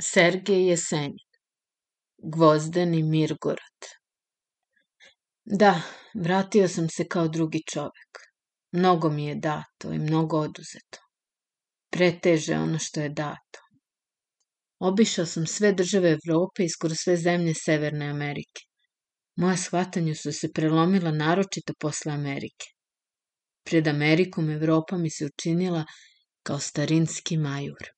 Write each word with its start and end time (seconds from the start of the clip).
Sergej 0.00 0.68
Jesenjin 0.68 1.26
Gvozdeni 2.18 3.02
Mirgorod 3.02 3.86
Da, 5.44 5.82
vratio 6.14 6.68
sam 6.68 6.88
se 6.88 7.06
kao 7.08 7.28
drugi 7.28 7.62
čovek. 7.72 8.20
Mnogo 8.72 9.10
mi 9.10 9.26
je 9.26 9.34
dato 9.34 9.92
i 9.92 9.98
mnogo 9.98 10.38
oduzeto. 10.38 10.98
Preteže 11.90 12.54
ono 12.54 12.78
što 12.78 13.00
je 13.00 13.08
dato. 13.08 13.60
Obišao 14.78 15.26
sam 15.26 15.46
sve 15.46 15.72
države 15.72 16.10
Evrope 16.10 16.64
i 16.64 16.68
skoro 16.68 16.94
sve 16.94 17.16
zemlje 17.16 17.54
Severne 17.54 18.08
Amerike. 18.08 18.62
Moja 19.36 19.56
shvatanja 19.56 20.14
su 20.14 20.32
se 20.32 20.52
prelomila 20.52 21.10
naročito 21.10 21.72
posle 21.80 22.12
Amerike. 22.12 22.66
Pred 23.64 23.88
Amerikom 23.88 24.50
Evropa 24.50 24.98
mi 24.98 25.10
se 25.10 25.26
učinila 25.26 25.84
kao 26.42 26.58
starinski 26.58 27.36
majur 27.36 27.97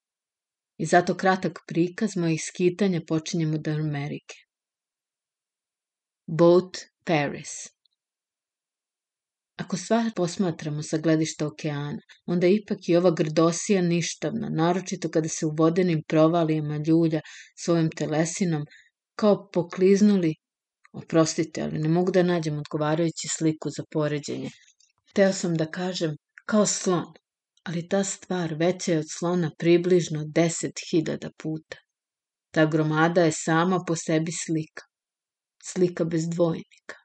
i 0.81 0.87
zato 0.87 1.15
kratak 1.15 1.59
prikaz 1.67 2.17
mojih 2.17 2.43
skitanja 2.45 3.01
počinjem 3.09 3.55
od 3.55 3.69
Amerike. 3.69 4.37
Boat 6.27 6.79
Paris 7.05 7.51
Ako 9.57 9.77
sva 9.77 9.99
posmatramo 10.17 10.83
sa 10.83 10.99
gledišta 10.99 11.47
okeana, 11.47 12.01
onda 12.27 12.47
ipak 12.47 12.89
i 12.89 12.97
ova 12.97 13.11
grdosija 13.11 13.83
ništavna, 13.83 14.49
naročito 14.63 15.11
kada 15.11 15.29
se 15.29 15.47
u 15.47 15.55
vodenim 15.59 16.03
provalijama 16.09 16.81
ljulja 16.89 17.21
svojim 17.57 17.91
telesinom 17.91 18.65
kao 19.15 19.51
pokliznuli, 19.53 20.35
oprostite, 20.93 21.63
ali 21.63 21.79
ne 21.79 21.89
mogu 21.89 22.13
da 22.13 22.23
nađem 22.23 22.59
odgovarajući 22.59 23.29
sliku 23.37 23.71
za 23.77 23.85
poređenje. 23.91 24.51
Teo 25.13 25.33
sam 25.33 25.57
da 25.57 25.67
kažem 25.67 26.17
kao 26.47 26.67
slon, 26.67 27.13
ali 27.63 27.89
ta 27.89 28.05
stvar 28.05 28.55
veća 28.55 28.93
je 28.93 28.99
od 28.99 29.05
slona 29.19 29.51
približno 29.59 30.25
deset 30.35 30.73
hiljada 30.91 31.31
puta. 31.43 31.77
Ta 32.51 32.67
gromada 32.67 33.25
je 33.25 33.33
sama 33.33 33.85
po 33.87 33.97
sebi 33.97 34.33
slika. 34.33 34.85
Slika 35.65 36.05
bez 36.05 36.23
dvojnika. 36.29 36.97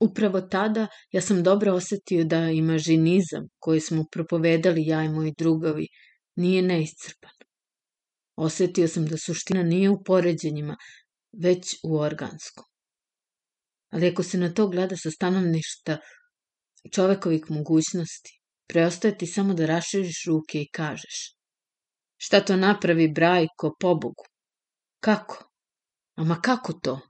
Upravo 0.00 0.40
tada 0.40 0.86
ja 1.12 1.20
sam 1.20 1.42
dobro 1.42 1.72
osetio 1.72 2.24
da 2.24 2.50
imažinizam 2.50 3.48
koji 3.58 3.80
smo 3.80 4.04
propovedali 4.12 4.86
ja 4.86 5.04
i 5.04 5.08
moji 5.08 5.32
drugovi 5.38 5.86
nije 6.36 6.62
neiscrpan. 6.62 7.32
Osetio 8.36 8.88
sam 8.88 9.06
da 9.06 9.16
suština 9.16 9.62
nije 9.62 9.90
u 9.90 10.02
poređenjima, 10.04 10.76
već 11.32 11.64
u 11.84 11.98
organskom. 11.98 12.64
Ali 13.90 14.08
ako 14.08 14.22
se 14.22 14.38
na 14.38 14.54
to 14.54 14.68
gleda 14.68 14.96
sa 14.96 15.10
stanovništa 15.10 15.98
čovekovih 16.94 17.50
mogućnosti, 17.50 18.37
Preostaje 18.68 19.18
ti 19.18 19.26
samo 19.26 19.54
da 19.54 19.66
raširiš 19.66 20.24
ruke 20.26 20.60
i 20.62 20.70
kažeš. 20.72 21.18
Šta 22.16 22.40
to 22.40 22.56
napravi 22.56 23.08
Brajko 23.08 23.76
pobogu? 23.80 24.24
Kako? 25.00 25.44
Ama 26.14 26.40
kako 26.40 26.72
to? 26.72 27.00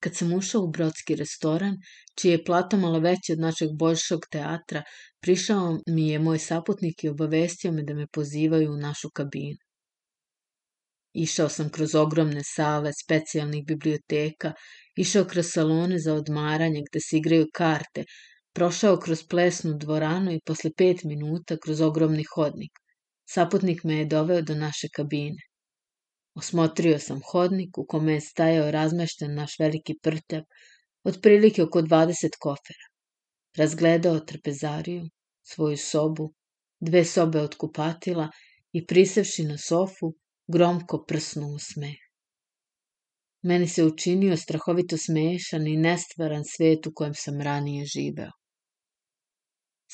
Kad 0.00 0.16
sam 0.16 0.32
ušao 0.32 0.62
u 0.62 0.70
brodski 0.70 1.14
restoran, 1.16 1.76
čiji 2.18 2.30
je 2.30 2.44
plata 2.44 2.76
malo 2.76 2.98
veća 3.00 3.32
od 3.32 3.38
našeg 3.38 3.68
boljšog 3.78 4.26
teatra, 4.30 4.82
prišao 5.20 5.78
mi 5.86 6.08
je 6.08 6.18
moj 6.18 6.38
saputnik 6.38 7.04
i 7.04 7.08
obavestio 7.08 7.72
me 7.72 7.82
da 7.82 7.94
me 7.94 8.06
pozivaju 8.12 8.72
u 8.72 8.76
našu 8.76 9.10
kabinu. 9.10 9.58
Išao 11.14 11.48
sam 11.48 11.70
kroz 11.70 11.94
ogromne 11.94 12.40
sale 12.44 12.92
specijalnih 13.04 13.64
biblioteka, 13.66 14.52
išao 14.96 15.24
kroz 15.24 15.46
salone 15.52 15.98
za 15.98 16.14
odmaranje 16.14 16.82
gde 16.90 17.00
se 17.00 17.16
igraju 17.16 17.46
karte, 17.54 18.04
Prošao 18.56 18.96
kroz 18.96 19.22
plesnu 19.30 19.72
dvoranu 19.82 20.32
i 20.32 20.40
posle 20.46 20.70
pet 20.78 21.00
minuta 21.04 21.56
kroz 21.62 21.80
ogromni 21.80 22.24
hodnik. 22.34 22.70
Saputnik 23.30 23.80
me 23.84 23.96
je 23.96 24.04
doveo 24.12 24.42
do 24.42 24.54
naše 24.54 24.88
kabine. 24.96 25.42
Osmotrio 26.34 26.98
sam 26.98 27.20
hodnik 27.30 27.78
u 27.78 27.84
kome 27.86 28.12
je 28.12 28.20
stajao 28.20 28.70
razmešten 28.70 29.34
naš 29.34 29.56
veliki 29.58 29.96
prtljak, 30.02 30.44
otprilike 31.04 31.62
oko 31.62 31.82
20 31.82 32.38
kofera. 32.40 32.86
Razgledao 33.56 34.20
trpezariju, 34.20 35.08
svoju 35.42 35.76
sobu, 35.76 36.28
dve 36.80 37.04
sobe 37.04 37.40
od 37.40 37.56
kupatila 37.56 38.28
i 38.72 38.86
prisevši 38.86 39.48
na 39.50 39.58
sofu, 39.58 40.12
gromko 40.46 41.04
prsnuo 41.08 41.54
u 41.54 41.58
smeh. 41.58 41.98
Meni 43.42 43.68
se 43.68 43.84
učinio 43.84 44.36
strahovito 44.36 44.96
smešan 44.96 45.66
i 45.66 45.76
nestvaran 45.76 46.42
svet 46.56 46.86
u 46.86 46.92
kojem 46.94 47.14
sam 47.14 47.40
ranije 47.40 47.86
živeo. 47.86 48.30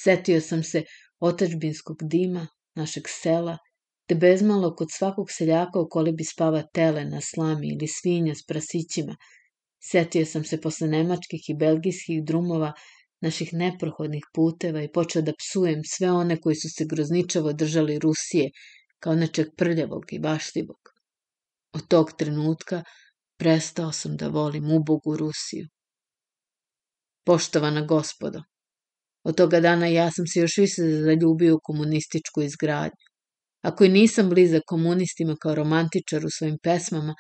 Setio 0.02 0.40
sam 0.40 0.62
se 0.62 0.82
otačbinskog 1.20 1.96
dima, 2.02 2.46
našeg 2.76 3.08
sela, 3.08 3.58
te 4.08 4.14
bezmalo 4.14 4.74
kod 4.76 4.88
svakog 4.98 5.30
seljaka 5.30 5.80
u 5.80 5.88
kolibi 5.88 6.24
spava 6.24 6.62
tele 6.74 7.04
na 7.04 7.20
slami 7.20 7.68
ili 7.72 7.88
svinja 7.88 8.34
s 8.34 8.46
prasićima. 8.46 9.16
Setio 9.90 10.26
sam 10.26 10.44
se 10.44 10.60
posle 10.60 10.88
nemačkih 10.88 11.48
i 11.48 11.54
belgijskih 11.54 12.24
drumova 12.24 12.72
naših 13.20 13.52
neprohodnih 13.52 14.24
puteva 14.34 14.82
i 14.82 14.92
počeo 14.92 15.22
da 15.22 15.32
psujem 15.38 15.82
sve 15.84 16.12
one 16.12 16.40
koji 16.40 16.56
su 16.56 16.68
se 16.76 16.84
grozničavo 16.84 17.52
držali 17.52 17.98
Rusije 17.98 18.50
kao 18.98 19.14
nečeg 19.14 19.46
prljavog 19.56 20.12
i 20.12 20.18
baštivog. 20.18 20.92
Od 21.72 21.86
tog 21.88 22.12
trenutka 22.18 22.82
prestao 23.36 23.92
sam 23.92 24.16
da 24.16 24.28
volim 24.28 24.72
ubogu 24.72 25.16
Rusiju. 25.16 25.68
Poštovana 27.24 27.84
gospodo, 27.86 28.42
Od 29.25 29.36
toga 29.36 29.60
dana 29.60 29.86
ja 29.86 30.10
sam 30.10 30.26
se 30.26 30.41
još 30.41 30.56
više 30.56 30.82
zaljubio 30.82 31.54
u 31.54 31.60
komunističku 31.62 32.42
izgradnju. 32.42 33.06
Ako 33.62 33.84
i 33.84 33.88
nisam 33.88 34.28
blizak 34.28 34.62
komunistima 34.66 35.36
kao 35.41 35.54
romantičar 35.54 36.26
u 36.26 36.31
svojim 36.31 36.58
pesmama, 36.62 37.14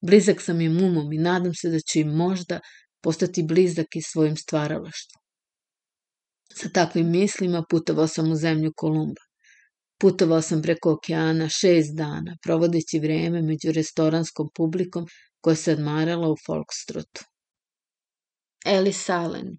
blizak 0.00 0.42
sam 0.42 0.60
im 0.60 0.76
umom 0.84 1.12
i 1.12 1.18
nadam 1.18 1.54
se 1.54 1.68
da 1.68 1.80
će 1.80 2.00
im 2.00 2.08
možda 2.08 2.60
postati 3.02 3.42
blizak 3.42 3.86
i 3.96 4.02
svojim 4.02 4.36
stvaralaštvom. 4.36 5.22
Sa 6.54 6.68
takvim 6.68 7.10
mislima 7.10 7.64
putovao 7.70 8.08
sam 8.08 8.32
u 8.32 8.36
zemlju 8.36 8.72
Kolumba. 8.76 9.22
Putovao 10.00 10.42
sam 10.42 10.62
preko 10.62 10.92
okeana 10.92 11.48
šest 11.48 11.96
dana, 11.96 12.36
provodeći 12.42 12.98
vreme 12.98 13.42
među 13.42 13.72
restoranskom 13.72 14.48
publikom 14.54 15.06
koja 15.40 15.56
se 15.56 15.72
odmarala 15.72 16.28
u 16.30 16.36
Folkstrotu. 16.46 17.24
Ellis 18.66 19.02
Island, 19.02 19.58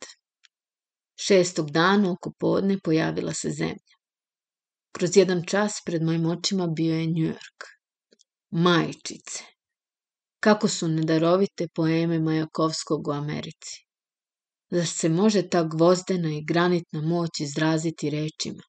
Šestog 1.20 1.72
dana 1.72 2.12
oko 2.12 2.32
podne 2.40 2.80
pojavila 2.84 3.34
se 3.34 3.50
zemlja. 3.50 3.96
Kroz 4.92 5.18
jedan 5.18 5.44
čas 5.46 5.82
pred 5.86 6.04
mojim 6.04 6.26
očima 6.26 6.68
bio 6.68 6.96
je 6.96 7.06
Njujork. 7.06 7.64
Majčice. 8.52 9.44
Kako 10.40 10.68
su 10.68 10.88
nedarovite 10.88 11.68
poeme 11.76 12.20
Majakovskog 12.20 13.08
u 13.08 13.12
Americi. 13.12 13.88
Zar 14.70 14.88
se 14.88 15.10
može 15.10 15.50
ta 15.50 15.64
gvozdena 15.64 16.30
i 16.30 16.44
granitna 16.44 17.02
moć 17.02 17.40
izraziti 17.40 18.10
rečima? 18.10 18.64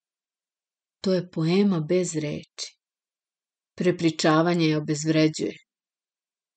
To 1.01 1.15
je 1.15 1.31
poema 1.31 1.81
bez 1.81 2.15
reči. 2.15 2.77
Prepričavanje 3.75 4.67
je 4.67 4.77
obezvređuje. 4.77 5.57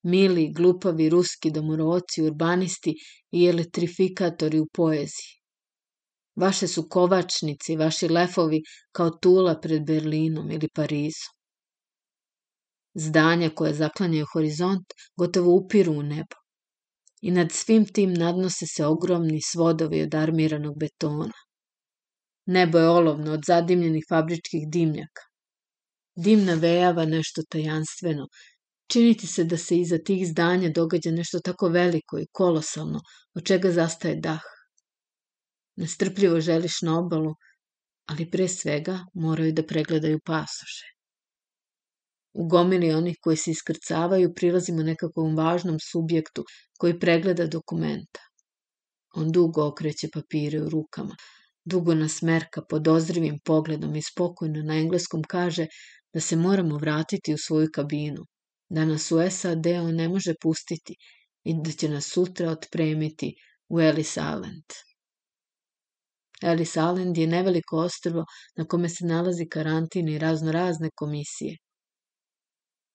Mili, 0.03 0.53
glupavi 0.53 1.09
ruski 1.09 1.51
domoroci, 1.51 2.23
urbanisti 2.23 2.95
i 3.31 3.45
elektrifikatori 3.45 4.59
u 4.59 4.67
poeziji. 4.73 5.40
Vaše 6.41 6.67
su 6.67 6.87
kovačnici, 6.89 7.75
vaši 7.75 8.07
lefovi 8.07 8.61
kao 8.91 9.09
tula 9.09 9.59
pred 9.61 9.85
Berlinom 9.85 10.51
ili 10.51 10.69
Parizom. 10.75 11.33
Zdanja 12.93 13.49
koje 13.49 13.73
zaklanjaju 13.73 14.25
horizont 14.33 14.93
gotovo 15.17 15.51
upiru 15.55 15.93
u 15.93 16.03
nebo. 16.03 16.39
I 17.21 17.31
nad 17.31 17.51
svim 17.51 17.85
tim 17.85 18.13
nadnose 18.13 18.65
se 18.75 18.85
ogromni 18.85 19.41
svodovi 19.41 20.01
od 20.01 20.15
armiranog 20.15 20.79
betona. 20.79 21.33
Nebo 22.45 22.79
je 22.79 22.89
olovno 22.89 23.33
od 23.33 23.43
zadimljenih 23.47 24.05
fabričkih 24.09 24.63
dimnjaka. 24.67 25.21
Dim 26.15 26.45
navejava 26.45 27.05
nešto 27.05 27.41
tajanstveno. 27.49 28.27
Činiti 28.87 29.27
se 29.27 29.43
da 29.43 29.57
se 29.57 29.77
iza 29.77 29.97
tih 29.97 30.27
zdanja 30.27 30.69
događa 30.69 31.11
nešto 31.11 31.39
tako 31.39 31.67
veliko 31.67 32.19
i 32.19 32.27
kolosalno, 32.31 32.99
od 33.35 33.45
čega 33.45 33.71
zastaje 33.71 34.15
dah. 34.15 34.41
Nestrpljivo 35.81 36.39
želiš 36.39 36.81
na 36.81 36.99
obalu, 36.99 37.35
ali 38.05 38.29
pre 38.31 38.47
svega 38.47 38.99
moraju 39.13 39.53
da 39.53 39.63
pregledaju 39.65 40.19
pasoše. 40.25 40.89
U 42.33 42.47
gomili 42.47 42.91
onih 42.93 43.17
koji 43.21 43.37
se 43.37 43.51
iskrcavaju 43.51 44.33
prilazimo 44.35 44.83
nekakvom 44.83 45.35
važnom 45.37 45.79
subjektu 45.91 46.45
koji 46.79 46.99
pregleda 46.99 47.47
dokumenta. 47.47 48.27
On 49.15 49.31
dugo 49.31 49.65
okreće 49.67 50.09
papire 50.13 50.61
u 50.61 50.69
rukama, 50.69 51.15
dugo 51.65 51.95
nas 51.95 52.21
merka 52.21 52.61
podozrivim 52.69 53.39
pogledom 53.45 53.95
i 53.95 54.01
spokojno 54.01 54.63
na 54.63 54.77
engleskom 54.77 55.23
kaže 55.23 55.67
da 56.13 56.19
se 56.19 56.35
moramo 56.35 56.77
vratiti 56.77 57.33
u 57.33 57.37
svoju 57.37 57.69
kabinu, 57.73 58.25
da 58.69 58.85
nas 58.85 59.11
u 59.11 59.17
SAD 59.29 59.67
on 59.67 59.95
ne 59.95 60.09
može 60.09 60.33
pustiti 60.41 60.95
i 61.43 61.53
da 61.63 61.71
će 61.71 61.89
nas 61.89 62.05
sutra 62.13 62.49
otpremiti 62.51 63.33
u 63.69 63.81
Ellis 63.81 64.11
Island. 64.11 64.90
Ellis 66.41 66.75
Island 66.75 67.17
je 67.17 67.27
neveliko 67.27 67.77
ostrvo 67.77 68.25
na 68.57 68.65
kome 68.65 68.89
se 68.89 69.05
nalazi 69.05 69.47
karantin 69.49 70.07
i 70.09 70.19
razno 70.19 70.51
razne 70.51 70.89
komisije. 70.95 71.57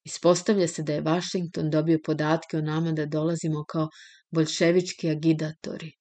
Ispostavlja 0.05 0.69
se 0.69 0.83
da 0.83 0.93
je 0.93 1.03
Washington 1.03 1.71
dobio 1.71 1.99
podatke 2.05 2.59
o 2.59 2.61
nama 2.61 2.93
da 2.93 3.07
dolazimo 3.07 3.65
kao 3.65 3.89
bolševički 4.31 5.11
agidatori. 5.11 5.93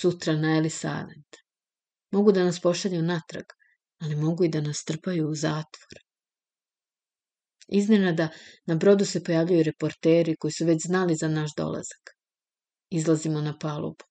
Sutra 0.00 0.34
na 0.36 0.56
Ellis 0.56 0.78
Island. 0.78 1.38
Mogu 2.12 2.32
da 2.32 2.44
nas 2.44 2.60
pošalju 2.60 3.02
natrag, 3.02 3.44
ali 4.00 4.16
mogu 4.16 4.44
i 4.44 4.48
da 4.48 4.60
nas 4.60 4.84
trpaju 4.84 5.28
u 5.28 5.34
zatvor. 5.34 6.00
Iznenada 7.68 8.28
na 8.66 8.74
brodu 8.74 9.04
se 9.04 9.24
pojavljaju 9.24 9.62
reporteri 9.62 10.36
koji 10.36 10.52
su 10.52 10.64
već 10.64 10.86
znali 10.86 11.16
za 11.16 11.28
naš 11.28 11.50
dolazak. 11.56 12.14
Izlazimo 12.90 13.40
na 13.40 13.58
palubu. 13.58 14.09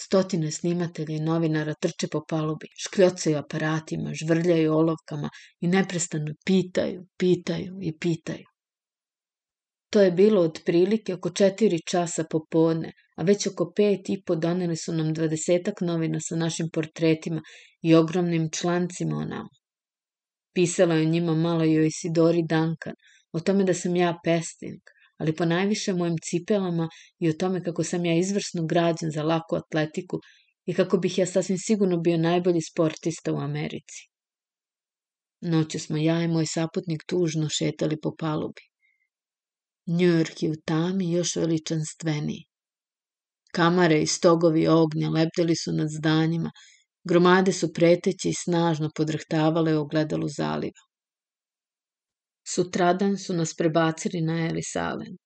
Stotine 0.00 0.50
snimatelja 0.50 1.16
i 1.16 1.20
novinara 1.20 1.74
trče 1.74 2.08
po 2.08 2.24
palubi, 2.28 2.66
škljocaju 2.86 3.38
aparatima, 3.38 4.14
žvrljaju 4.14 4.72
olovkama 4.72 5.30
i 5.60 5.68
neprestano 5.68 6.34
pitaju, 6.46 7.06
pitaju 7.18 7.78
i 7.82 7.98
pitaju. 7.98 8.44
To 9.90 10.00
je 10.00 10.10
bilo 10.10 10.40
otprilike 10.40 11.14
oko 11.14 11.30
četiri 11.30 11.78
časa 11.90 12.24
popodne, 12.30 12.92
a 13.16 13.22
već 13.22 13.46
oko 13.46 13.72
pet 13.76 14.08
i 14.08 14.22
po 14.26 14.34
doneli 14.36 14.76
su 14.76 14.92
nam 14.92 15.12
dvadesetak 15.14 15.80
novina 15.80 16.20
sa 16.20 16.36
našim 16.36 16.70
portretima 16.72 17.42
i 17.82 17.94
ogromnim 17.94 18.50
člancima 18.50 19.16
o 19.16 19.24
nama. 19.24 19.48
Pisala 20.54 20.94
je 20.94 21.06
o 21.06 21.10
njima 21.10 21.34
malo 21.34 21.64
i 21.64 21.78
o 21.78 21.84
Isidori 21.84 22.42
Duncan, 22.48 22.94
o 23.32 23.40
tome 23.40 23.64
da 23.64 23.74
sam 23.74 23.96
ja 23.96 24.18
pesnik, 24.24 24.93
ali 25.24 25.36
po 25.36 25.44
najviše 25.44 25.92
mojim 25.92 26.16
cipelama 26.22 26.88
i 27.18 27.28
o 27.28 27.32
tome 27.32 27.62
kako 27.64 27.84
sam 27.84 28.04
ja 28.04 28.18
izvrsno 28.18 28.66
građen 28.66 29.10
za 29.10 29.22
laku 29.22 29.56
atletiku 29.56 30.18
i 30.66 30.74
kako 30.74 30.98
bih 30.98 31.18
ja 31.18 31.26
sasvim 31.26 31.58
sigurno 31.58 31.96
bio 31.96 32.16
najbolji 32.18 32.60
sportista 32.62 33.32
u 33.32 33.36
Americi. 33.36 34.08
Noću 35.40 35.78
smo 35.78 35.96
ja 35.96 36.22
i 36.22 36.28
moj 36.28 36.46
saputnik 36.46 37.04
tužno 37.06 37.48
šetali 37.48 38.00
po 38.00 38.12
palubi. 38.18 38.62
Njujork 39.86 40.42
je 40.42 40.50
u 40.50 40.54
tami 40.64 41.12
još 41.12 41.36
veličanstveniji. 41.36 42.44
Kamare 43.52 44.02
i 44.02 44.06
stogovi 44.06 44.66
ognja 44.68 45.08
lepteli 45.10 45.56
su 45.56 45.72
nad 45.72 45.88
zdanjima, 45.98 46.50
gromade 47.04 47.52
su 47.52 47.72
preteći 47.72 48.28
i 48.28 48.40
snažno 48.44 48.90
podrhtavale 48.96 49.78
ogledalu 49.78 50.28
zaliva. 50.28 50.84
Sutradan 52.46 53.18
su 53.18 53.34
nas 53.34 53.54
prebacili 53.54 54.20
na 54.20 54.46
Ellis 54.46 54.70
Island. 54.70 55.24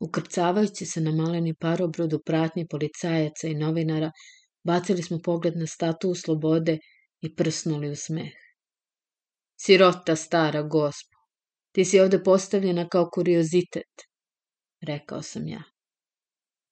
Ukrcavajući 0.00 0.86
se 0.86 1.00
na 1.00 1.12
maleni 1.12 1.54
parobrod 1.54 2.12
u 2.12 2.20
pratnji 2.26 2.66
policajaca 2.68 3.48
i 3.48 3.54
novinara, 3.54 4.10
bacili 4.64 5.02
smo 5.02 5.18
pogled 5.24 5.56
na 5.56 5.66
statu 5.66 6.14
slobode 6.14 6.78
i 7.20 7.34
prsnuli 7.34 7.90
u 7.90 7.96
smeh. 7.96 8.32
Sirota 9.60 10.16
stara 10.16 10.62
gospo, 10.62 11.16
ti 11.72 11.84
si 11.84 12.00
ovde 12.00 12.22
postavljena 12.22 12.88
kao 12.88 13.10
kuriozitet, 13.14 14.06
rekao 14.80 15.22
sam 15.22 15.48
ja. 15.48 15.62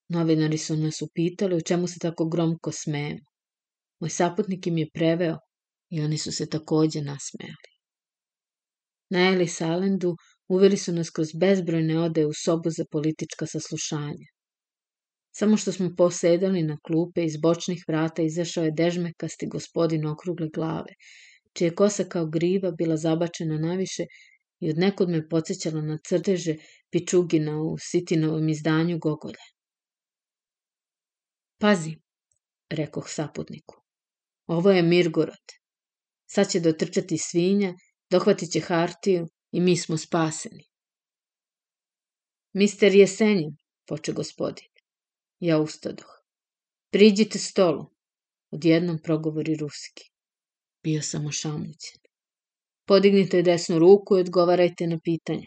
Novinari 0.08 0.58
su 0.58 0.76
nas 0.76 1.02
upitali 1.02 1.56
u 1.56 1.60
čemu 1.60 1.86
se 1.86 1.98
tako 1.98 2.28
gromko 2.28 2.72
smejemo. 2.72 3.26
Moj 4.00 4.10
saputnik 4.10 4.66
im 4.66 4.78
je 4.78 4.90
preveo 4.94 5.38
i 5.90 6.00
oni 6.00 6.18
su 6.18 6.32
se 6.32 6.48
takođe 6.48 7.00
nasmejali. 7.00 7.75
Na 9.10 9.28
Ellis 9.28 9.52
Islandu 9.52 10.16
uveli 10.48 10.76
su 10.76 10.92
nas 10.92 11.10
kroz 11.10 11.28
bezbrojne 11.40 12.00
ode 12.00 12.26
u 12.26 12.32
sobu 12.44 12.70
za 12.70 12.84
politička 12.90 13.46
saslušanja. 13.46 14.28
Samo 15.38 15.56
što 15.56 15.72
smo 15.72 15.90
posedali 15.96 16.62
na 16.62 16.78
klupe, 16.86 17.24
iz 17.24 17.36
bočnih 17.36 17.84
vrata 17.88 18.22
izašao 18.22 18.64
je 18.64 18.70
dežmekasti 18.70 19.46
gospodin 19.46 20.06
okrugle 20.06 20.48
glave, 20.54 20.94
čija 21.52 21.74
kosa 21.74 22.04
kao 22.04 22.26
griva 22.26 22.70
bila 22.70 22.96
zabačena 22.96 23.58
naviše 23.58 24.06
i 24.60 24.70
od 24.70 24.78
nekud 24.78 25.10
me 25.10 25.28
podsjećala 25.28 25.82
na 25.82 25.98
crteže 26.08 26.54
Pičugina 26.90 27.60
u 27.62 27.76
Sitinovom 27.78 28.48
izdanju 28.48 28.98
Gogolja. 28.98 29.46
Pazi, 31.58 31.96
rekoh 32.70 33.08
saputniku, 33.08 33.74
ovo 34.46 34.70
je 34.70 34.82
Mirgorod. 34.82 35.52
Sad 36.26 36.50
će 36.50 36.60
dotrčati 36.60 37.18
svinja 37.18 37.74
Dohvatit 38.10 38.50
će 38.52 38.60
hartiju 38.60 39.28
i 39.52 39.60
mi 39.60 39.76
smo 39.76 39.96
spaseni. 39.96 40.64
Mister 42.52 42.94
Jesenjin, 42.94 43.56
poče 43.86 44.12
gospodin. 44.12 44.68
Ja 45.40 45.58
ustadoh. 45.58 46.12
Priđite 46.90 47.38
stolu. 47.38 47.86
Odjednom 48.50 48.98
progovori 49.02 49.56
ruski. 49.56 50.10
Bio 50.82 51.02
sam 51.02 51.26
ošamućen. 51.26 52.00
Podignite 52.86 53.42
desnu 53.42 53.78
ruku 53.78 54.16
i 54.16 54.20
odgovarajte 54.20 54.86
na 54.86 54.98
pitanje. 55.04 55.46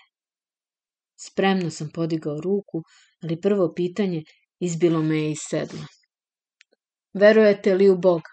Spremno 1.20 1.70
sam 1.70 1.90
podigao 1.94 2.42
ruku, 2.42 2.84
ali 3.24 3.42
prvo 3.42 3.74
pitanje 3.76 4.24
izbilo 4.60 5.02
me 5.02 5.18
je 5.18 5.32
iz 5.32 5.40
sedla. 5.50 5.88
Verujete 7.14 7.76
li 7.76 7.90
u 7.90 7.98
Boga? 7.98 8.30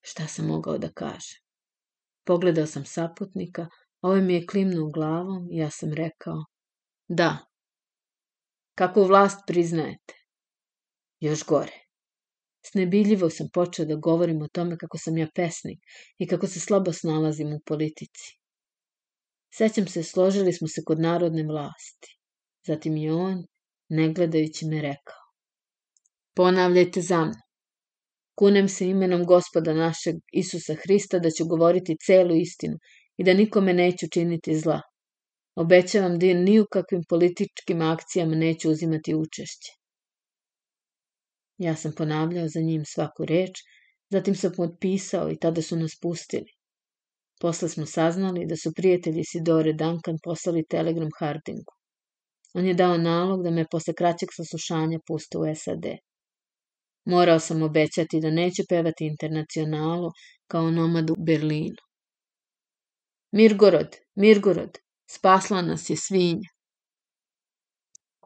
Šta 0.00 0.26
sam 0.26 0.46
mogao 0.46 0.78
da 0.78 0.92
kažem? 0.92 1.49
Pogledao 2.30 2.66
sam 2.66 2.84
saputnika, 2.84 3.66
ovaj 4.00 4.20
mi 4.20 4.34
je 4.34 4.46
klimnuo 4.46 4.90
glavom 4.90 5.48
i 5.50 5.56
ja 5.56 5.70
sam 5.70 5.92
rekao, 5.92 6.44
da. 7.08 7.38
Kakvu 8.74 9.04
vlast 9.04 9.40
priznajete? 9.46 10.14
Još 11.20 11.44
gore. 11.44 11.72
Snebiljivo 12.66 13.30
sam 13.30 13.48
počeo 13.52 13.86
da 13.86 13.94
govorim 13.94 14.42
o 14.42 14.48
tome 14.48 14.78
kako 14.78 14.98
sam 14.98 15.18
ja 15.18 15.28
pesnik 15.34 15.78
i 16.18 16.26
kako 16.26 16.46
se 16.46 16.60
slabo 16.60 16.92
snalazim 16.92 17.52
u 17.52 17.60
politici. 17.66 18.38
Sećam 19.54 19.86
se, 19.86 20.02
složili 20.02 20.52
smo 20.52 20.68
se 20.68 20.82
kod 20.86 21.00
narodne 21.00 21.42
vlasti. 21.42 22.18
Zatim 22.66 22.96
je 22.96 23.12
on, 23.12 23.44
ne 23.88 24.12
gledajući 24.12 24.66
me, 24.66 24.82
rekao. 24.82 25.22
Ponavljajte 26.34 27.00
za 27.00 27.24
mnom. 27.24 27.49
Kunem 28.40 28.68
se 28.68 28.86
imenom 28.88 29.24
gospoda 29.26 29.72
našeg 29.74 30.14
Isusa 30.32 30.74
Hrista 30.82 31.18
da 31.18 31.30
ću 31.30 31.44
govoriti 31.48 31.96
celu 32.06 32.34
istinu 32.34 32.76
i 33.16 33.24
da 33.24 33.34
nikome 33.34 33.72
neću 33.74 34.06
činiti 34.12 34.54
zla. 34.58 34.80
Obećavam 35.56 36.18
da 36.18 36.26
ni 36.34 36.60
u 36.60 36.66
kakvim 36.72 37.02
političkim 37.08 37.82
akcijama 37.82 38.34
neću 38.34 38.70
uzimati 38.70 39.14
učešće. 39.14 39.72
Ja 41.58 41.76
sam 41.76 41.92
ponavljao 41.92 42.48
za 42.48 42.60
njim 42.60 42.84
svaku 42.84 43.24
reč, 43.24 43.60
zatim 44.10 44.34
sam 44.34 44.52
potpisao 44.56 45.30
i 45.30 45.38
tada 45.38 45.62
su 45.62 45.76
nas 45.76 45.98
pustili. 46.02 46.50
Posle 47.40 47.68
smo 47.68 47.86
saznali 47.86 48.46
da 48.46 48.56
su 48.56 48.72
prijatelji 48.76 49.24
Sidore 49.24 49.72
Duncan 49.72 50.16
poslali 50.24 50.66
telegram 50.70 51.10
Hardingu. 51.18 51.72
On 52.54 52.66
je 52.66 52.74
dao 52.74 52.98
nalog 52.98 53.42
da 53.44 53.50
me 53.50 53.66
posle 53.70 53.94
kraćeg 53.94 54.28
saslušanja 54.36 54.98
puste 55.06 55.38
u 55.38 55.42
SAD. 55.54 55.84
Morao 57.04 57.40
sam 57.40 57.62
obećati 57.62 58.20
da 58.20 58.30
neću 58.30 58.62
pevati 58.68 59.06
internacionalu 59.06 60.10
kao 60.46 60.70
nomad 60.70 61.10
u 61.10 61.14
Berlinu. 61.18 61.82
Mirgorod, 63.32 63.96
Mirgorod, 64.14 64.78
spasla 65.10 65.62
nas 65.62 65.90
je 65.90 65.96
svinja. 65.96 66.48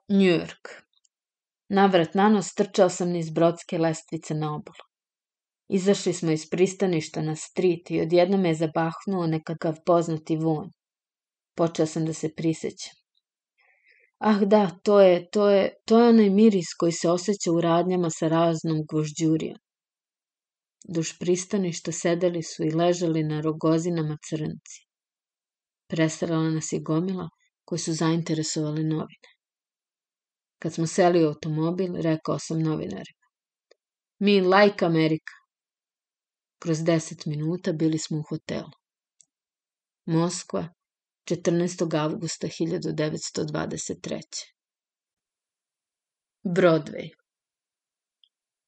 New 0.08 0.38
York. 0.40 0.68
Navrat 1.68 2.14
na 2.14 2.28
nos 2.28 2.54
trčao 2.54 2.88
sam 2.90 3.10
niz 3.10 3.30
brodske 3.30 3.78
lestvice 3.78 4.34
na 4.34 4.54
obalu. 4.54 4.84
Izašli 5.68 6.12
smo 6.12 6.30
iz 6.30 6.50
pristaništa 6.50 7.22
na 7.22 7.36
street 7.36 7.90
i 7.90 8.00
odjedno 8.00 8.36
me 8.36 8.48
je 8.48 8.54
zabahnuo 8.54 9.26
nekakav 9.26 9.74
poznati 9.86 10.36
von. 10.36 10.70
Počeo 11.56 11.86
sam 11.86 12.06
da 12.06 12.12
se 12.12 12.34
prisećam. 12.34 13.03
Ah 14.26 14.40
da, 14.44 14.70
to 14.82 15.00
je, 15.00 15.30
to 15.30 15.50
je, 15.50 15.74
to 15.84 15.98
je 16.00 16.08
onaj 16.08 16.30
miris 16.30 16.74
koji 16.78 16.92
se 16.92 17.10
osjeća 17.10 17.50
u 17.52 17.60
radnjama 17.60 18.10
sa 18.10 18.28
raznom 18.28 18.78
gvožđurijom. 18.90 19.58
Duž 20.94 21.08
pristaništa 21.18 21.92
sedeli 21.92 22.42
su 22.42 22.64
i 22.64 22.70
ležali 22.70 23.22
na 23.22 23.40
rogozinama 23.40 24.16
crnci. 24.28 24.80
Prestarala 25.88 26.50
nas 26.50 26.72
je 26.72 26.80
gomila 26.80 27.28
koje 27.64 27.78
su 27.78 27.92
zainteresovali 27.92 28.84
novine. 28.84 29.30
Kad 30.58 30.74
smo 30.74 30.86
seli 30.86 31.24
u 31.24 31.28
automobil, 31.28 31.94
rekao 31.96 32.38
sam 32.38 32.62
novinarima. 32.62 33.26
Mi 34.18 34.40
like 34.40 34.84
Amerika. 34.84 35.34
Kroz 36.58 36.82
deset 36.84 37.26
minuta 37.26 37.72
bili 37.72 37.98
smo 37.98 38.18
u 38.18 38.24
hotelu. 38.28 38.70
Moskva, 40.06 40.68
14. 41.28 41.94
avgusta 41.96 42.46
1923. 42.46 44.20
Broadway 46.44 47.08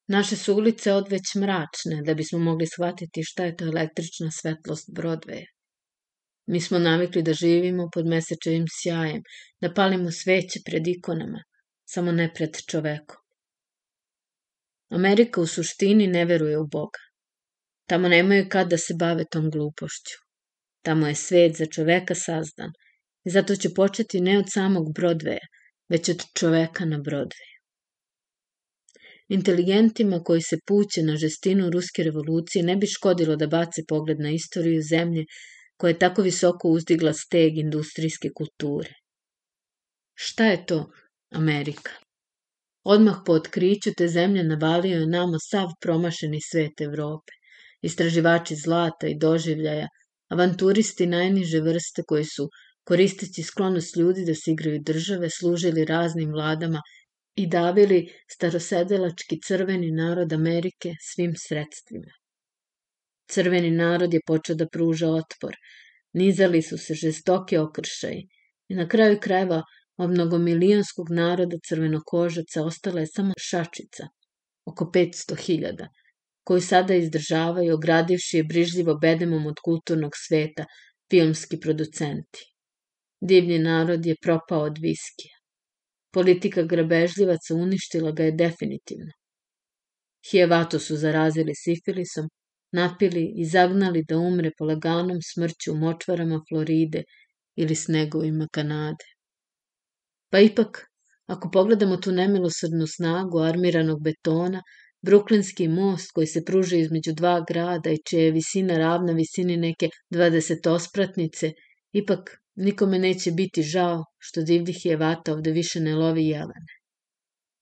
Naše 0.09 0.37
su 0.37 0.55
ulice 0.55 0.93
odveć 0.93 1.35
mračne 1.35 2.03
da 2.07 2.15
bismo 2.15 2.39
mogli 2.39 2.67
shvatiti 2.67 3.23
šta 3.25 3.45
je 3.45 3.57
to 3.57 3.65
električna 3.65 4.31
svetlost 4.31 4.89
Broadwaya. 4.91 5.47
Mi 6.47 6.61
smo 6.61 6.79
navikli 6.79 7.23
da 7.23 7.33
živimo 7.33 7.89
pod 7.95 8.07
mesečevim 8.07 8.65
sjajem, 8.83 9.23
da 9.61 9.75
palimo 9.75 10.11
sveće 10.11 10.61
pred 10.67 10.87
ikonama, 10.87 11.43
samo 11.85 12.13
ne 12.13 12.35
pred 12.35 12.57
čovekom. 12.71 13.17
Amerika 14.91 15.41
u 15.41 15.47
suštini 15.47 16.07
ne 16.07 16.25
veruje 16.25 16.59
u 16.59 16.67
Boga. 16.67 16.99
Tamo 17.87 18.09
nemaju 18.09 18.49
kad 18.49 18.69
da 18.69 18.79
se 18.79 18.95
bave 18.95 19.25
tom 19.25 19.51
glupošću. 19.51 20.26
Tamo 20.87 21.07
je 21.07 21.15
svet 21.15 21.57
za 21.57 21.67
čoveka 21.67 22.15
sazdan 22.15 22.71
I 23.27 23.31
zato 23.31 23.57
ću 23.57 23.75
početi 23.75 24.21
ne 24.21 24.39
od 24.39 24.45
samog 24.53 24.93
Brodveja, 24.95 25.47
već 25.89 26.09
od 26.09 26.23
čoveka 26.39 26.85
na 26.85 26.99
Brodveju. 26.99 27.57
Inteligentima 29.29 30.21
koji 30.23 30.43
se 30.43 30.57
puće 30.67 31.03
na 31.03 31.17
žestinu 31.17 31.71
ruske 31.71 32.03
revolucije 32.03 32.63
ne 32.65 32.77
bi 32.77 32.87
škodilo 32.87 33.37
da 33.37 33.47
bace 33.47 33.83
pogled 33.89 34.21
na 34.21 34.31
istoriju 34.31 34.83
zemlje 34.91 35.25
koja 35.77 35.91
je 35.91 35.99
tako 35.99 36.23
visoko 36.23 36.69
uzdigla 36.69 37.13
steg 37.13 37.59
industrijske 37.59 38.31
kulture. 38.37 38.95
Šta 40.15 40.47
je 40.47 40.67
to 40.67 40.91
Amerika? 41.31 41.91
Odmah 42.85 43.17
po 43.27 43.33
otkriću 43.33 43.91
te 43.99 44.09
zemlje 44.09 44.45
navalio 44.45 45.01
je 45.01 45.07
nama 45.07 45.39
sav 45.51 45.69
promašeni 45.81 46.41
svet 46.51 46.81
Evrope, 46.81 47.33
istraživači 47.83 48.57
zlata 48.57 49.07
i 49.07 49.19
doživljaja, 49.19 49.89
avanturisti 50.29 51.07
najniže 51.07 51.61
vrste 51.61 52.03
koji 52.07 52.25
su, 52.25 52.49
koristeći 52.85 53.43
sklonost 53.43 53.97
ljudi 53.97 54.25
da 54.25 54.35
se 54.35 54.51
igraju 54.51 54.81
države, 54.83 55.31
služili 55.31 55.85
raznim 55.85 56.31
vladama 56.33 56.83
i 57.37 57.47
davili 57.47 58.09
starosedelački 58.31 59.41
crveni 59.47 59.91
narod 59.91 60.33
Amerike 60.33 60.93
svim 61.01 61.35
sredstvima. 61.37 62.13
Crveni 63.29 63.71
narod 63.71 64.15
je 64.15 64.21
počeo 64.27 64.57
da 64.57 64.69
pruža 64.69 65.09
otpor, 65.09 65.57
nizali 66.13 66.63
su 66.63 66.79
se 66.79 66.95
žestoke 66.95 67.61
okršaji. 67.61 68.29
I 68.69 68.75
na 68.75 68.89
kraju 68.89 69.19
krajeva 69.21 69.63
od 69.97 70.11
mnogomilijonskog 70.11 71.11
naroda 71.11 71.57
crvenokožaca 71.69 72.63
ostala 72.63 73.01
je 73.01 73.07
samo 73.07 73.33
šačica, 73.39 74.09
oko 74.65 74.85
500.000, 74.95 75.87
koju 76.47 76.61
sada 76.61 76.95
izdržavaju 76.95 77.75
ogradivši 77.75 78.37
je 78.37 78.45
brižljivo 78.45 78.95
bedemom 78.95 79.47
od 79.47 79.57
kulturnog 79.65 80.13
sveta 80.27 80.67
filmski 81.11 81.61
producenti. 81.61 82.45
Divlji 83.21 83.59
narod 83.59 84.07
je 84.07 84.17
propao 84.23 84.61
od 84.61 84.79
viskija. 84.79 85.35
Politika 86.13 86.63
grabežljivaca 86.63 87.55
uništila 87.55 88.13
ga 88.13 88.23
je 88.23 88.33
definitivno. 88.33 89.13
Hijevato 90.31 90.79
su 90.79 90.97
zarazili 90.97 91.55
sifilisom, 91.55 92.29
napili 92.73 93.33
i 93.37 93.45
zagnali 93.45 94.05
da 94.09 94.19
umre 94.19 94.51
polaganom 94.59 95.19
smrću 95.33 95.73
u 95.73 95.77
močvarama 95.77 96.41
Floride 96.49 97.03
ili 97.57 97.75
snegovima 97.75 98.49
Kanade. 98.53 99.05
Pa 100.31 100.39
ipak, 100.41 100.87
ako 101.27 101.51
pogledamo 101.51 101.97
tu 101.97 102.13
nemilosrdnu 102.13 102.87
snagu 102.87 103.39
armiranog 103.39 104.03
betona, 104.03 104.63
Bruklinski 105.03 105.69
most 105.69 106.11
koji 106.13 106.27
se 106.27 106.45
pruža 106.45 106.77
između 106.77 107.13
dva 107.13 107.45
grada 107.49 107.91
i 107.91 108.03
čija 108.09 108.23
je 108.23 108.31
visina 108.31 108.79
ravna 108.79 109.13
visini 109.13 109.57
neke 109.57 109.89
dvadesetospratnice, 110.11 111.53
ipak 111.93 112.39
nikome 112.55 112.99
neće 112.99 113.31
biti 113.31 113.63
žao 113.63 114.05
što 114.19 114.43
divljih 114.43 114.87
jevata 114.87 115.33
ovde 115.33 115.51
više 115.51 115.81
ne 115.81 115.95
lovi 115.95 116.27
jelene. 116.27 116.77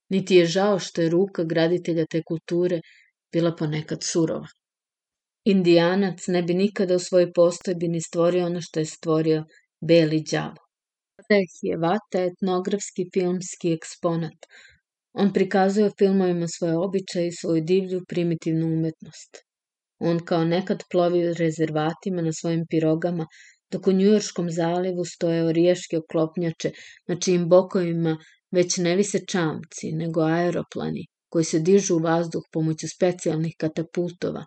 Niti 0.09 0.37
je 0.37 0.47
žao 0.47 0.79
što 0.79 1.03
je 1.03 1.11
ruka 1.11 1.45
graditelja 1.45 2.07
te 2.11 2.23
kulture 2.23 2.81
bila 3.33 3.57
ponekad 3.57 4.03
surova. 4.03 4.47
Indijanac 5.45 6.26
ne 6.26 6.43
bi 6.43 6.55
nikada 6.55 6.97
u 6.97 6.99
svojoj 6.99 7.33
postojbi 7.33 7.88
ni 7.88 8.00
stvorio 8.00 8.47
ono 8.47 8.61
što 8.61 8.81
je 8.81 8.87
stvorio 8.87 9.45
beli 9.81 10.23
đavo. 10.31 10.62
Teh 11.29 11.50
je 11.62 11.76
vata 11.76 12.23
etnografski 12.23 13.05
filmski 13.14 13.73
eksponat. 13.73 14.47
On 15.14 15.33
prikazuje 15.33 15.90
filmovima 15.99 16.47
svoje 16.49 16.76
običaje 16.76 17.28
i 17.28 17.37
svoju 17.40 17.62
divlju 17.64 18.00
primitivnu 18.09 18.66
umetnost. 18.66 19.37
On 19.99 20.18
kao 20.25 20.44
nekad 20.44 20.83
plovi 20.90 21.35
rezervatima 21.38 22.23
na 22.23 22.33
svojim 22.33 22.64
pirogama, 22.71 23.26
dok 23.71 23.87
u 23.87 23.92
Njujorskom 23.92 24.50
zalivu 24.50 25.04
stoje 25.04 25.44
oriješke 25.44 25.99
oklopnjače, 25.99 26.71
na 27.09 27.16
čijim 27.21 27.49
bokovima 27.49 28.16
već 28.50 28.76
ne 28.76 28.97
vise 28.97 29.21
čamci, 29.26 29.92
nego 29.92 30.21
aeroplani, 30.21 31.06
koji 31.28 31.44
se 31.44 31.59
dižu 31.59 31.97
u 31.97 31.99
vazduh 31.99 32.42
pomoću 32.52 32.88
specijalnih 32.88 33.54
katapultova, 33.59 34.44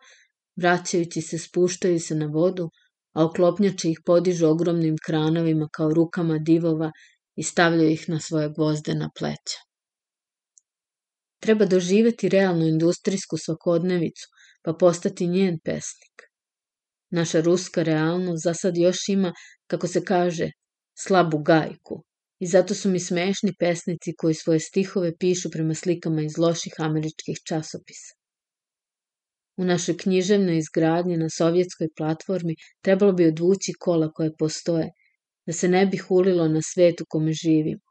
vraćajući 0.56 1.22
se, 1.22 1.38
spuštaju 1.38 2.00
se 2.00 2.16
na 2.16 2.26
vodu, 2.26 2.70
a 3.14 3.26
oklopnjače 3.26 3.90
ih 3.90 4.00
podižu 4.06 4.48
ogromnim 4.48 4.96
kranovima 5.06 5.70
kao 5.72 5.94
rukama 5.94 6.38
divova 6.38 6.92
i 7.36 7.44
stavljaju 7.44 7.90
ih 7.90 8.10
na 8.10 8.20
svoje 8.20 8.50
gvozdena 8.50 9.10
pleća. 9.20 9.67
Treba 11.40 11.66
doživeti 11.66 12.30
realnu 12.30 12.66
industrijsku 12.68 13.38
svakodnevicu, 13.38 14.28
pa 14.64 14.74
postati 14.74 15.28
njen 15.28 15.60
pesnik. 15.64 16.28
Naša 17.10 17.42
ruska 17.42 17.84
realnost 17.84 18.44
za 18.44 18.54
sad 18.54 18.78
još 18.78 19.10
ima, 19.10 19.34
kako 19.68 19.88
se 19.88 20.06
kaže, 20.06 20.50
slabu 21.00 21.38
gajku, 21.38 22.04
i 22.40 22.48
zato 22.48 22.74
su 22.74 22.90
mi 22.90 23.00
smešni 23.00 23.54
pesnici 23.60 24.14
koji 24.18 24.34
svoje 24.34 24.60
stihove 24.60 25.18
pišu 25.18 25.50
prema 25.52 25.74
slikama 25.74 26.22
iz 26.22 26.38
loših 26.38 26.74
američkih 26.78 27.38
časopisa. 27.48 28.14
U 29.58 29.64
našoj 29.64 29.98
književnoj 29.98 30.58
izgradnji 30.58 31.18
na 31.18 31.30
sovjetskoj 31.30 31.88
platformi 31.98 32.56
trebalo 32.82 33.14
bi 33.14 33.28
odvući 33.28 33.74
kola 33.80 34.12
koje 34.12 34.36
postoje, 34.40 34.90
da 35.46 35.54
se 35.54 35.68
ne 35.68 35.86
bi 35.86 35.98
hulilo 35.98 36.48
na 36.48 36.62
svet 36.74 37.02
u 37.02 37.06
kome 37.10 37.34
živimo. 37.34 37.82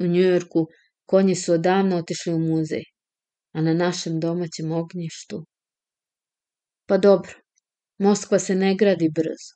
U 0.00 0.06
Njujorku 0.06 0.66
konji 1.06 1.34
su 1.34 1.52
odavno 1.52 1.96
otišli 1.96 2.34
u 2.34 2.38
muzej, 2.38 2.84
a 3.52 3.60
na 3.60 3.74
našem 3.74 4.20
domaćem 4.20 4.72
ognjištu... 4.72 5.44
Pa 6.86 6.98
dobro, 6.98 7.32
Moskva 7.98 8.38
se 8.38 8.54
ne 8.54 8.74
gradi 8.74 9.08
brzo. 9.14 9.52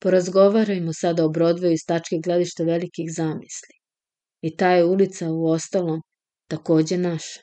Porazgovarajmo 0.00 0.92
sada 0.92 1.24
o 1.24 1.28
Brodveju 1.28 1.72
iz 1.72 1.84
tačke 1.86 2.16
gledišta 2.24 2.64
velikih 2.64 3.08
zamisli. 3.16 3.74
I 4.42 4.56
ta 4.56 4.70
je 4.70 4.84
ulica 4.84 5.30
u 5.30 5.46
ostalom 5.46 6.02
takođe 6.50 6.98
naša. 6.98 7.40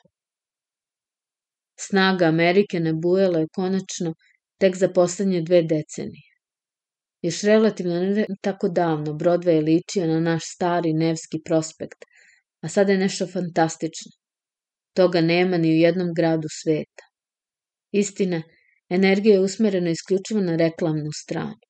Snaga 1.80 2.24
Amerike 2.24 2.80
nabujala 2.80 3.38
je 3.38 3.52
konačno 3.54 4.14
tek 4.60 4.76
za 4.76 4.88
poslednje 4.88 5.42
dve 5.42 5.62
decenije. 5.62 6.30
Još 7.22 7.42
relativno 7.42 8.00
ne 8.00 8.26
tako 8.40 8.68
davno 8.68 9.12
Broadway 9.12 9.54
je 9.58 9.60
ličio 9.60 10.06
na 10.06 10.20
naš 10.20 10.42
stari 10.54 10.92
Nevski 10.92 11.38
prospekt, 11.44 12.04
a 12.60 12.68
sada 12.68 12.92
je 12.92 12.98
nešto 12.98 13.26
fantastično. 13.26 14.12
Toga 14.96 15.20
nema 15.20 15.58
ni 15.58 15.68
u 15.68 15.80
jednom 15.80 16.14
gradu 16.16 16.48
sveta. 16.62 17.04
Istina, 17.92 18.42
energija 18.88 19.34
je 19.34 19.40
usmerena 19.40 19.90
isključivo 19.90 20.40
na 20.40 20.56
reklamnu 20.56 21.10
stranu. 21.22 21.60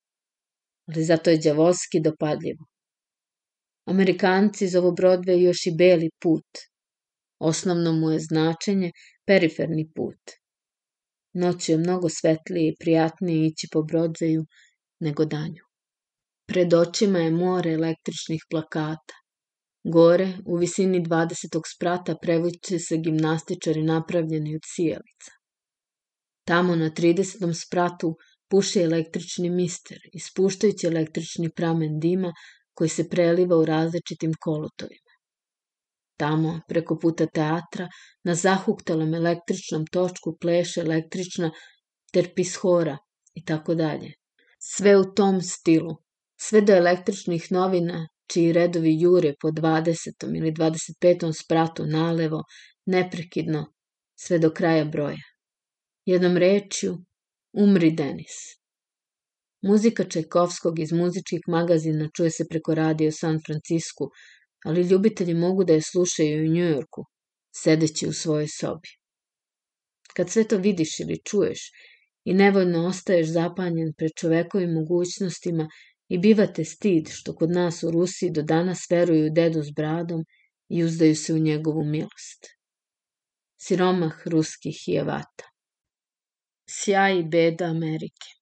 Ali 0.87 1.03
zato 1.03 1.29
je 1.29 1.37
djavolski 1.37 1.99
dopadljivo. 1.99 2.65
Amerikanci 3.85 4.67
zovu 4.67 4.91
Broadway 4.91 5.37
još 5.47 5.65
i 5.65 5.75
beli 5.77 6.09
put. 6.21 6.49
Osnovno 7.39 7.93
mu 7.93 8.11
je 8.11 8.19
značenje 8.19 8.91
periferni 9.25 9.91
put. 9.95 10.21
Noću 11.33 11.71
je 11.71 11.77
mnogo 11.77 12.09
svetlije 12.09 12.69
i 12.69 12.75
prijatnije 12.79 13.47
ići 13.47 13.67
po 13.71 13.81
Brodveju 13.83 14.45
nego 14.99 15.25
danju. 15.25 15.63
Pred 16.47 16.73
očima 16.73 17.19
je 17.19 17.31
more 17.31 17.71
električnih 17.71 18.41
plakata. 18.49 19.20
Gore, 19.83 20.37
u 20.45 20.57
visini 20.57 20.99
20. 21.01 21.61
sprata, 21.75 22.15
prevuće 22.21 22.79
se 22.79 22.97
gimnastičari 22.97 23.83
napravljeni 23.83 24.55
od 24.55 24.61
sijalica. 24.65 25.31
Tamo 26.45 26.75
na 26.75 26.89
30. 26.89 27.53
spratu 27.65 28.15
puši 28.49 28.79
električni 28.79 29.49
mister, 29.49 29.97
ispuštajući 30.13 30.87
električni 30.87 31.49
pramen 31.55 31.99
dima 31.99 32.33
koji 32.73 32.89
se 32.89 33.09
preliva 33.09 33.57
u 33.57 33.65
različitim 33.65 34.33
kolotovima. 34.39 35.11
Tamo, 36.17 36.59
preko 36.67 36.99
puta 36.99 37.25
teatra, 37.25 37.87
na 38.23 38.35
zahuktalom 38.35 39.13
električnom 39.13 39.85
točku 39.91 40.37
pleše 40.41 40.81
električna 40.81 41.51
terpishora 42.13 42.97
i 43.33 43.45
tako 43.45 43.75
dalje. 43.75 44.13
Sve 44.59 44.97
u 44.97 45.03
tom 45.15 45.41
stilu, 45.41 45.95
sve 46.41 46.61
do 46.61 46.73
električnih 46.73 47.51
novina, 47.51 48.07
čiji 48.33 48.53
redovi 48.53 49.01
jure 49.01 49.33
po 49.41 49.51
20. 49.51 50.37
ili 50.37 50.51
25. 50.51 51.33
spratu 51.43 51.85
nalevo, 51.85 52.43
neprekidno, 52.85 53.65
sve 54.19 54.39
do 54.39 54.49
kraja 54.49 54.85
broja. 54.85 55.23
Jednom 56.05 56.37
rečju, 56.37 56.97
umri 57.53 57.91
Denis. 57.91 58.37
Muzika 59.61 60.03
Čajkovskog 60.03 60.79
iz 60.79 60.91
muzičkih 60.91 61.41
magazina 61.47 62.09
čuje 62.17 62.31
se 62.31 62.45
preko 62.49 62.75
radio 62.75 63.11
San 63.11 63.39
Francisku, 63.45 64.09
ali 64.65 64.87
ljubitelji 64.87 65.33
mogu 65.33 65.63
da 65.63 65.73
je 65.73 65.81
slušaju 65.81 66.43
u 66.43 66.53
Njujorku, 66.53 67.05
sedeći 67.55 68.07
u 68.07 68.13
svojoj 68.13 68.47
sobi. 68.47 68.89
Kad 70.15 70.29
sve 70.29 70.43
to 70.47 70.57
vidiš 70.57 70.99
ili 70.99 71.21
čuješ 71.29 71.59
i 72.25 72.33
nevoljno 72.33 72.87
ostaješ 72.87 73.27
zapanjen 73.27 73.93
pred 73.97 74.11
čovekovim 74.19 74.73
mogućnostima 74.73 75.67
i 76.13 76.17
bivate 76.17 76.63
stid 76.65 77.09
što 77.09 77.35
kod 77.35 77.51
nas 77.51 77.83
u 77.83 77.91
Rusiji 77.91 78.31
do 78.31 78.41
danas 78.41 78.79
veruju 78.91 79.29
dedu 79.35 79.61
s 79.63 79.71
bradom 79.75 80.25
i 80.69 80.83
uzdaju 80.83 81.15
se 81.15 81.33
u 81.33 81.37
njegovu 81.37 81.83
milost. 81.85 82.49
Siromah 83.61 84.17
ruskih 84.25 84.81
jevata. 84.87 85.45
Sjaj 86.69 87.19
i 87.19 87.23
beda 87.23 87.65
Amerike. 87.65 88.33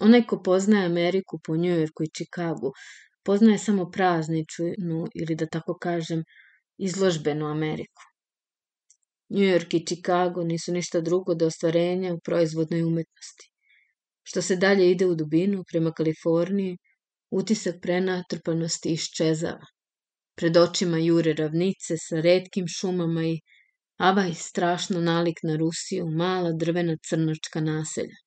Onaj 0.00 0.24
ko 0.26 0.42
poznaje 0.42 0.86
Ameriku 0.86 1.40
po 1.44 1.56
Njujorku 1.56 2.02
i 2.02 2.10
Čikagu, 2.18 2.72
poznaje 3.24 3.58
samo 3.58 3.90
prazničnu 3.90 5.04
ili 5.14 5.36
da 5.36 5.46
tako 5.46 5.78
kažem 5.78 6.24
izložbenu 6.78 7.46
Ameriku. 7.46 8.02
New 9.28 9.44
York 9.44 9.74
i 9.74 9.84
Chicago 9.86 10.44
nisu 10.44 10.72
ništa 10.72 11.00
drugo 11.00 11.34
do 11.34 11.46
ostvarenja 11.46 12.14
u 12.14 12.20
proizvodnoj 12.24 12.82
umetnosti. 12.82 13.50
Što 14.28 14.42
se 14.42 14.56
dalje 14.56 14.90
ide 14.90 15.06
u 15.06 15.14
dubinu, 15.14 15.64
prema 15.70 15.92
Kaliforniji, 15.98 16.76
utisak 17.40 17.78
prenatrpanosti 17.82 18.92
iščezava. 18.92 19.70
Pred 20.36 20.56
očima 20.56 20.98
jure 20.98 21.32
ravnice 21.38 21.96
sa 22.02 22.20
redkim 22.26 22.68
šumama 22.74 23.24
i 23.24 23.38
avaj 24.10 24.34
strašno 24.34 25.00
nalik 25.00 25.40
na 25.48 25.56
Rusiju, 25.56 26.06
mala 26.20 26.52
drvena 26.52 26.96
crnačka 27.08 27.64
naselja. 27.70 28.20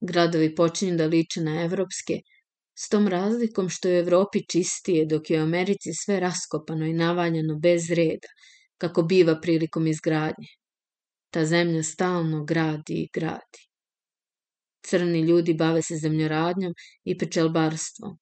Gradovi 0.00 0.54
počinju 0.54 0.96
da 0.96 1.06
liče 1.06 1.44
na 1.44 1.60
evropske, 1.64 2.20
s 2.82 2.88
tom 2.88 3.08
razlikom 3.08 3.68
što 3.68 3.88
je 3.88 4.00
u 4.00 4.04
Evropi 4.06 4.46
čistije, 4.52 5.06
dok 5.06 5.30
je 5.30 5.40
u 5.40 5.44
Americi 5.44 5.94
sve 6.04 6.20
raskopano 6.20 6.86
i 6.86 7.00
navaljano 7.04 7.58
bez 7.58 7.90
reda, 7.90 8.36
kako 8.78 9.02
biva 9.02 9.40
prilikom 9.40 9.86
izgradnje. 9.86 10.54
Ta 11.30 11.44
zemlja 11.44 11.82
stalno 11.82 12.44
gradi 12.44 13.02
i 13.02 13.08
gradi. 13.12 13.69
Crni 14.82 15.20
ljudi 15.20 15.54
bave 15.54 15.82
se 15.82 15.96
zemljoradnjom 15.96 16.74
i 17.04 17.18
pečelbarstvom. 17.18 18.18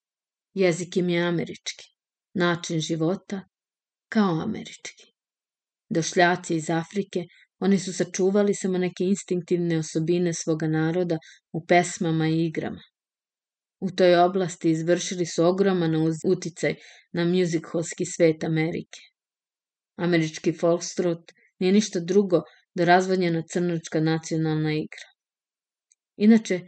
Jezik 0.54 0.96
im 0.96 1.08
je 1.08 1.22
američki, 1.22 1.84
način 2.34 2.80
života 2.80 3.42
kao 4.08 4.40
američki. 4.42 5.12
Došljaci 5.88 6.56
iz 6.56 6.70
Afrike, 6.70 7.24
oni 7.58 7.78
su 7.78 7.92
sačuvali 7.92 8.54
samo 8.54 8.78
neke 8.78 9.04
instinktivne 9.04 9.78
osobine 9.78 10.34
svoga 10.34 10.68
naroda 10.68 11.18
u 11.52 11.66
pesmama 11.66 12.28
i 12.28 12.44
igrama. 12.46 12.82
U 13.80 13.90
toj 13.90 14.14
oblasti 14.14 14.70
izvršili 14.70 15.26
su 15.26 15.44
ogroman 15.44 15.94
uticaj 16.24 16.74
na 17.12 17.24
muzikholski 17.24 18.04
svet 18.06 18.44
Amerike. 18.44 19.00
Američki 19.96 20.52
folkstrut 20.52 21.32
nije 21.58 21.72
ništa 21.72 22.00
drugo 22.00 22.42
do 22.74 22.84
razvodnjena 22.84 23.42
crnačka 23.52 24.00
nacionalna 24.00 24.72
igra. 24.72 25.08
Inače, 26.26 26.60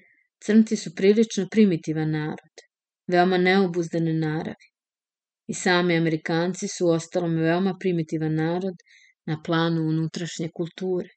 crnci 0.44 0.76
su 0.76 0.94
prilično 0.94 1.46
primitivan 1.50 2.10
narod, 2.10 2.66
veoma 3.12 3.38
neobuzdane 3.38 4.12
naravi. 4.14 4.68
I 5.50 5.54
sami 5.54 5.96
Amerikanci 5.96 6.68
su 6.68 6.88
ostalom 6.88 7.34
veoma 7.44 7.72
primitivan 7.80 8.34
narod 8.34 8.84
na 9.26 9.40
planu 9.46 9.82
unutrašnje 9.88 10.48
kulture. 10.58 11.08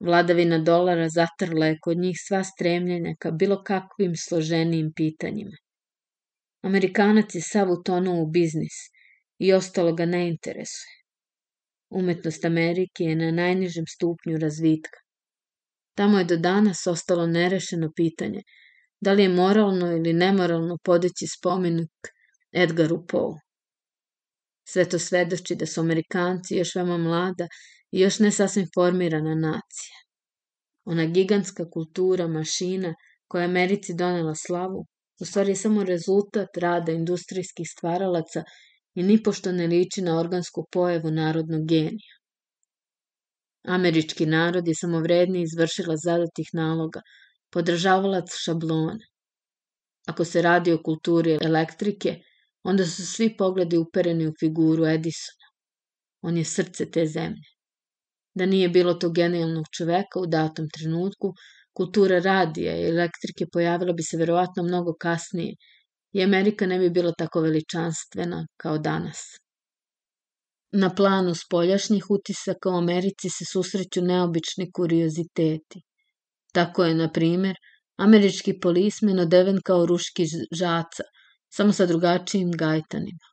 Vladavina 0.00 0.58
dolara 0.58 1.08
zatrla 1.08 1.70
je 1.70 1.78
kod 1.82 1.98
njih 1.98 2.18
sva 2.20 2.42
stremljenja 2.44 3.14
ka 3.18 3.30
bilo 3.30 3.62
kakvim 3.62 4.16
složenijim 4.24 4.92
pitanjima. 4.96 5.56
Amerikanac 6.62 7.34
je 7.34 7.42
sav 7.42 7.72
utonuo 7.72 8.22
u 8.22 8.26
biznis 8.36 8.76
i 9.38 9.52
ostalo 9.52 9.94
ga 9.94 10.06
ne 10.06 10.28
interesuje. 10.28 10.94
Umetnost 11.90 12.44
Amerike 12.44 13.04
je 13.04 13.16
na 13.16 13.30
najnižem 13.30 13.86
stupnju 13.96 14.38
razvitka. 14.46 15.05
Tamo 15.96 16.18
je 16.18 16.24
do 16.24 16.36
danas 16.36 16.86
ostalo 16.86 17.26
nerešeno 17.26 17.90
pitanje 17.96 18.42
da 19.00 19.12
li 19.12 19.22
je 19.22 19.28
moralno 19.28 19.86
ili 19.92 20.12
nemoralno 20.12 20.78
podići 20.84 21.26
spomenik 21.26 21.90
Edgaru 22.52 23.06
Poe. 23.06 23.34
Sve 24.68 24.88
to 24.88 24.98
svedoči 24.98 25.54
da 25.54 25.66
su 25.66 25.80
Amerikanci 25.80 26.56
još 26.56 26.74
veoma 26.74 26.98
mlada 26.98 27.48
i 27.90 28.00
još 28.00 28.18
ne 28.18 28.30
sasvim 28.30 28.66
formirana 28.74 29.34
nacija. 29.34 29.96
Ona 30.84 31.06
gigantska 31.06 31.70
kultura 31.70 32.26
mašina 32.28 32.94
koja 33.28 33.42
je 33.42 33.48
Americi 33.48 33.94
donela 33.94 34.34
slavu, 34.34 34.86
u 35.20 35.24
stvari 35.24 35.50
je 35.50 35.56
samo 35.56 35.84
rezultat 35.84 36.56
rada 36.56 36.92
industrijskih 36.92 37.66
stvaralaca 37.76 38.44
i 38.94 39.02
nipošto 39.02 39.52
ne 39.52 39.66
liči 39.66 40.02
na 40.02 40.18
organsku 40.20 40.66
pojavu 40.72 41.10
narodnog 41.10 41.66
genija. 41.68 42.14
Američki 43.66 44.26
narod 44.26 44.68
je 44.68 44.74
samovredni 44.74 45.42
izvršila 45.42 45.96
zadatih 45.96 46.48
naloga, 46.52 47.00
podržavalac 47.52 48.36
šablona. 48.44 48.98
Ako 50.06 50.24
se 50.24 50.42
radi 50.42 50.72
o 50.72 50.82
kulturi 50.82 51.38
elektrike, 51.42 52.20
onda 52.62 52.86
su 52.86 53.06
svi 53.06 53.36
pogledi 53.36 53.76
upereni 53.76 54.26
u 54.28 54.32
figuru 54.40 54.86
Edisona. 54.86 55.50
On 56.22 56.36
je 56.36 56.44
srce 56.44 56.90
te 56.90 57.06
zemlje. 57.06 57.48
Da 58.34 58.46
nije 58.46 58.68
bilo 58.68 58.94
tog 58.94 59.14
genijalnog 59.14 59.64
čoveka 59.76 60.20
u 60.20 60.26
datom 60.26 60.68
trenutku, 60.70 61.32
kultura 61.76 62.18
radija 62.18 62.76
i 62.76 62.88
elektrike 62.88 63.46
pojavila 63.52 63.92
bi 63.92 64.02
se 64.02 64.16
verovatno 64.16 64.62
mnogo 64.62 64.94
kasnije 65.00 65.54
i 66.12 66.22
Amerika 66.22 66.66
ne 66.66 66.78
bi 66.78 66.90
bila 66.90 67.12
tako 67.18 67.40
veličanstvena 67.40 68.46
kao 68.56 68.78
danas. 68.78 69.36
Na 70.72 70.94
planu 70.94 71.34
spoljašnjih 71.34 72.04
utisaka 72.10 72.70
u 72.70 72.76
Americi 72.76 73.30
se 73.30 73.44
susreću 73.52 74.02
neobični 74.02 74.70
kurioziteti. 74.72 75.80
Tako 76.52 76.84
je, 76.84 76.94
na 76.94 77.12
primer, 77.12 77.56
američki 77.96 78.60
polismen 78.60 79.18
odeven 79.18 79.60
kao 79.64 79.86
ruški 79.86 80.26
žaca, 80.52 81.02
samo 81.56 81.72
sa 81.72 81.86
drugačijim 81.86 82.50
gajtanima. 82.52 83.26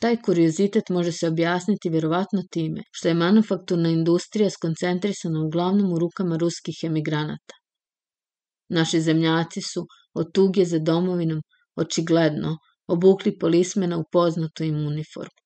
Taj 0.00 0.16
kuriozitet 0.22 0.88
može 0.88 1.12
se 1.12 1.28
objasniti 1.28 1.90
verovatno 1.90 2.42
time 2.50 2.82
što 2.90 3.08
je 3.08 3.14
manufakturna 3.14 3.88
industrija 3.88 4.50
skoncentrisana 4.50 5.44
uglavnom 5.46 5.92
u 5.92 5.98
rukama 5.98 6.36
ruskih 6.36 6.78
emigranata. 6.82 7.54
Naši 8.68 9.00
zemljaci 9.00 9.62
su 9.62 9.86
od 10.14 10.32
tuge 10.34 10.64
za 10.64 10.78
domovinom 10.78 11.42
očigledno, 11.76 12.58
obukli 12.86 13.38
polismena 13.38 13.98
u 13.98 14.04
poznatu 14.12 14.64
im 14.64 14.86
uniformu. 14.86 15.45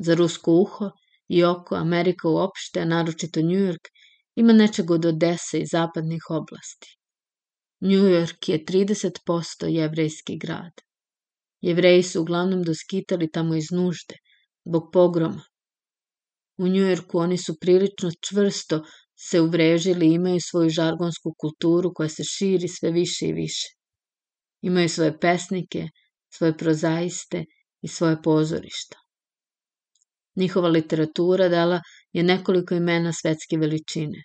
Za 0.00 0.14
rusko 0.14 0.52
uho 0.52 0.90
i 1.28 1.44
oko 1.44 1.74
Amerika 1.74 2.28
uopšte, 2.28 2.80
a 2.80 2.84
naročito 2.84 3.40
New 3.40 3.60
York, 3.68 3.88
ima 4.34 4.52
nečeg 4.52 4.90
od 4.90 5.04
Odese 5.04 5.60
i 5.60 5.66
zapadnih 5.66 6.30
oblasti. 6.30 6.96
New 7.80 8.04
York 8.08 8.48
je 8.48 8.64
30% 8.64 9.66
jevrejski 9.66 10.38
grad. 10.38 10.72
Jevreji 11.60 12.02
su 12.02 12.20
uglavnom 12.20 12.62
doskitali 12.62 13.30
tamo 13.30 13.54
iz 13.54 13.70
nužde, 13.72 14.14
zbog 14.64 14.90
pogroma. 14.92 15.44
U 16.58 16.68
Njujorku 16.68 17.18
oni 17.18 17.38
su 17.38 17.56
prilično 17.60 18.10
čvrsto 18.28 18.82
se 19.28 19.40
uvrežili 19.40 20.06
i 20.06 20.14
imaju 20.14 20.40
svoju 20.40 20.70
žargonsku 20.70 21.34
kulturu 21.38 21.92
koja 21.94 22.08
se 22.08 22.24
širi 22.24 22.68
sve 22.68 22.90
više 22.90 23.26
i 23.26 23.32
više. 23.32 23.68
Imaju 24.62 24.88
svoje 24.88 25.18
pesnike, 25.20 25.88
svoje 26.34 26.56
prozaiste 26.56 27.44
i 27.82 27.88
svoje 27.88 28.22
pozorišta. 28.22 29.01
Njihova 30.36 30.68
literatura 30.68 31.48
dala 31.48 31.80
je 32.12 32.22
nekoliko 32.22 32.74
imena 32.74 33.12
svetske 33.12 33.56
veličine. 33.56 34.22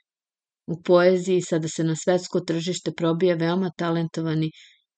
U 0.68 0.82
poeziji 0.82 1.42
sada 1.42 1.68
se 1.68 1.84
na 1.84 1.96
svetsko 1.96 2.40
tržište 2.40 2.92
probija 2.92 3.36
veoma 3.36 3.72
talentovani 3.78 4.52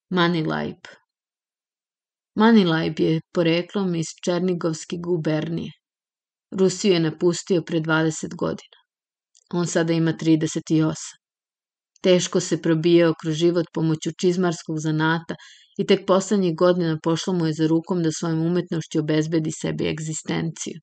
Manilajb. 0.09 0.89
Manilajb 2.35 2.99
je 2.99 3.21
poreklom 3.33 3.95
iz 3.95 4.05
Černigovske 4.25 4.97
gubernije. 4.97 5.71
Rusiju 6.59 6.93
je 6.93 6.99
napustio 6.99 7.61
pre 7.61 7.79
20 7.79 8.35
godina. 8.35 8.79
On 9.53 9.67
sada 9.67 9.93
ima 9.93 10.13
38. 10.13 10.93
Teško 12.01 12.39
se 12.39 12.61
probijao 12.61 13.13
kroz 13.21 13.35
život 13.35 13.65
pomoću 13.73 14.11
čizmarskog 14.21 14.79
zanata 14.79 15.35
i 15.77 15.85
tek 15.85 16.05
poslednjih 16.07 16.55
godina 16.55 16.97
pošlo 17.03 17.33
mu 17.33 17.45
je 17.45 17.53
za 17.53 17.67
rukom 17.67 18.03
da 18.03 18.11
svojom 18.11 18.45
umetnošću 18.45 18.99
obezbedi 18.99 19.51
sebi 19.51 19.87
egzistenciju. 19.87 20.79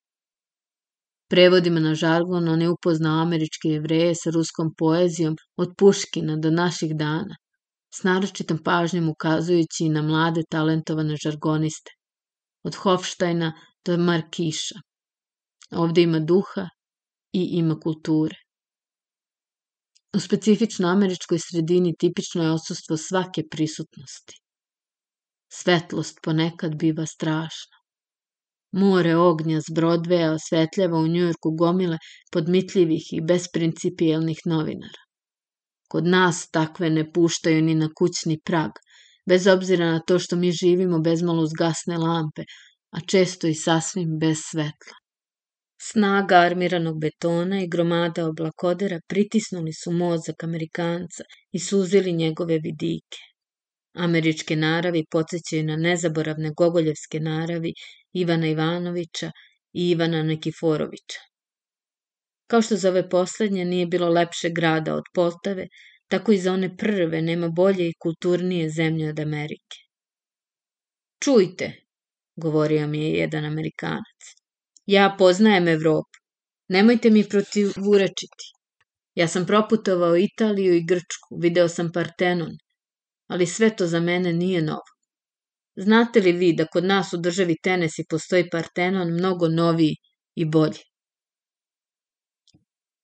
Prevodima 1.29 1.81
na 1.81 1.95
žargon 1.95 2.49
on 2.49 2.62
je 2.62 2.69
upoznao 2.71 3.23
američke 3.23 3.69
jevreje 3.69 4.15
sa 4.15 4.31
ruskom 4.31 4.75
poezijom 4.79 5.37
od 5.57 5.75
Puškina 5.79 6.37
do 6.37 6.51
naših 6.51 6.95
dana, 6.97 7.37
s 7.95 8.03
naročitom 8.03 8.62
pažnjom 8.65 9.09
ukazujući 9.09 9.89
na 9.89 10.03
mlade 10.03 10.43
talentovane 10.51 11.17
žargoniste, 11.25 11.91
od 12.62 12.75
Hofštajna 12.75 13.53
do 13.85 13.97
Markiša. 13.99 14.81
Ovde 15.71 16.03
ima 16.03 16.21
duha 16.21 16.69
i 17.33 17.43
ima 17.61 17.81
kulture. 17.81 18.37
U 20.17 20.21
specifično 20.21 20.89
američkoj 20.89 21.39
sredini 21.39 21.95
tipično 21.99 22.43
je 22.43 22.51
odsustvo 22.51 22.97
svake 22.97 23.43
prisutnosti. 23.51 24.39
Svetlost 25.53 26.19
ponekad 26.23 26.77
biva 26.77 27.07
strašna. 27.07 27.76
More 28.72 29.16
ognja 29.16 29.61
s 29.61 29.70
Brodveja 29.74 30.33
osvetljava 30.33 30.98
u 30.98 31.07
Njujorku 31.07 31.50
gomile 31.50 31.98
podmitljivih 32.33 33.12
i 33.12 33.20
besprincipijelnih 33.20 34.38
novinara. 34.44 35.02
Kod 35.88 36.07
nas 36.07 36.50
takve 36.50 36.90
ne 36.90 37.12
puštaju 37.12 37.62
ni 37.62 37.74
na 37.74 37.88
kućni 37.98 38.40
prag, 38.44 38.70
bez 39.29 39.46
obzira 39.46 39.92
na 39.92 40.00
to 40.00 40.18
što 40.18 40.37
mi 40.37 40.52
živimo 40.52 40.98
bezmalo 40.98 41.42
uz 41.42 41.50
gasne 41.59 41.98
lampe, 41.98 42.44
a 42.90 43.00
često 43.00 43.46
i 43.46 43.55
sasvim 43.55 44.18
bez 44.18 44.38
svetla. 44.50 44.96
Snaga 45.83 46.37
armiranog 46.37 47.00
betona 47.00 47.62
i 47.62 47.68
gromada 47.68 48.26
oblakodera 48.26 49.00
pritisnuli 49.09 49.72
su 49.72 49.92
mozak 49.92 50.44
Amerikanca 50.44 51.24
i 51.52 51.59
suzili 51.59 52.12
njegove 52.12 52.59
vidike. 52.59 53.18
Američke 53.97 54.57
naravi 54.57 55.05
podsjećaju 55.11 55.65
na 55.65 55.77
nezaboravne 55.77 56.51
gogoljevske 56.57 57.21
naravi 57.21 57.73
Ivana 58.13 58.47
Ivanovića 58.47 59.31
i 59.73 59.91
Ivana 59.91 60.23
Nikiforovića. 60.23 61.21
Kao 62.47 62.63
što 62.63 62.77
za 62.77 62.89
ove 62.89 63.09
poslednje 63.11 63.65
nije 63.65 63.87
bilo 63.87 64.09
lepše 64.09 64.51
grada 64.51 64.95
od 64.95 65.05
Poltave, 65.15 65.67
tako 66.09 66.33
i 66.33 66.39
za 66.39 66.53
one 66.53 66.77
prve 66.77 67.23
nema 67.23 67.49
bolje 67.49 67.89
i 67.89 67.95
kulturnije 68.03 68.71
zemlje 68.71 69.09
od 69.09 69.21
Amerike. 69.21 69.79
Čujte, 71.23 71.73
govorio 72.37 72.87
mi 72.87 73.05
je 73.05 73.11
jedan 73.11 73.45
Amerikanac, 73.45 74.21
ja 74.87 75.17
poznajem 75.19 75.69
Evropu, 75.69 76.19
nemojte 76.69 77.11
mi 77.11 77.29
protivurečiti. 77.29 78.47
Ja 79.15 79.29
sam 79.29 79.47
proputovao 79.47 80.17
Italiju 80.17 80.75
i 80.75 80.85
Grčku, 80.85 81.39
video 81.43 81.69
sam 81.69 81.93
Partenon, 81.93 82.59
ali 83.27 83.47
sve 83.47 83.77
to 83.77 83.87
za 83.87 84.01
mene 84.01 84.33
nije 84.33 84.62
novo. 84.62 84.97
Znate 85.77 86.21
li 86.21 86.33
vi 86.33 86.53
da 86.53 86.67
kod 86.67 86.85
nas 86.85 87.12
u 87.12 87.17
državi 87.17 87.57
Tenesi 87.62 88.05
postoji 88.11 88.51
Partenon 88.51 89.12
mnogo 89.12 89.49
noviji 89.49 89.97
i 90.35 90.45
bolji? 90.45 90.85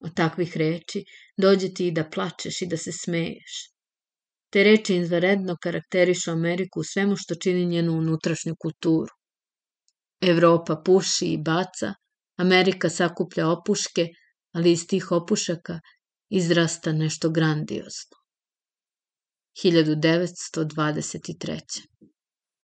Od 0.00 0.14
takvih 0.14 0.56
reči 0.56 1.04
dođe 1.36 1.74
ti 1.74 1.86
i 1.86 1.92
da 1.92 2.04
plačeš 2.10 2.62
i 2.62 2.66
da 2.66 2.76
se 2.76 2.92
smeješ. 2.92 3.58
Te 4.52 4.64
reči 4.64 4.96
izvaredno 4.96 5.56
karakterišu 5.62 6.30
Ameriku 6.30 6.80
u 6.80 6.84
svemu 6.84 7.16
što 7.16 7.34
čini 7.34 7.66
njenu 7.66 7.92
unutrašnju 7.92 8.54
kulturu. 8.58 9.14
Evropa 10.20 10.82
puši 10.86 11.26
i 11.26 11.38
baca, 11.38 11.94
Amerika 12.36 12.88
sakuplja 12.88 13.48
opuške, 13.48 14.06
ali 14.52 14.72
iz 14.72 14.86
tih 14.86 15.12
opušaka 15.12 15.80
izrasta 16.30 16.92
nešto 16.92 17.30
grandiozno. 17.30 18.21
1923. 19.54 21.88